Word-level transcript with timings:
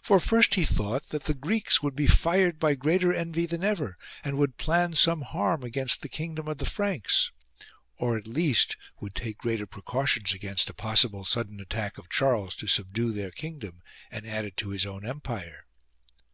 For 0.00 0.18
first 0.18 0.54
he 0.54 0.64
thought 0.64 1.10
that 1.10 1.24
the 1.24 1.34
Greeks 1.34 1.82
would 1.82 1.94
be 1.94 2.06
fired 2.06 2.58
by 2.58 2.74
greater 2.74 3.12
envy 3.12 3.44
than 3.44 3.62
ever 3.62 3.98
and 4.24 4.38
would 4.38 4.56
plan 4.56 4.94
some 4.94 5.20
harm 5.20 5.62
against 5.62 6.00
the 6.00 6.08
kingdom 6.08 6.48
of 6.48 6.56
the 6.56 6.64
Franks; 6.64 7.30
or 7.98 8.16
at 8.16 8.26
least 8.26 8.78
would 9.00 9.14
take 9.14 9.36
greater 9.36 9.66
precautions 9.66 10.32
against 10.32 10.70
a 10.70 10.72
possible 10.72 11.26
sudden 11.26 11.60
attack 11.60 11.98
of 11.98 12.08
Charles 12.08 12.56
to 12.56 12.66
subdue 12.66 13.12
their 13.12 13.30
kingdom, 13.32 13.82
and 14.10 14.26
add 14.26 14.46
it 14.46 14.56
to 14.56 14.70
his 14.70 14.86
own 14.86 15.04
empire. 15.04 15.66